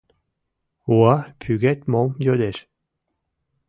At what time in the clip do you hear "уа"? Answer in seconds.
0.97-1.13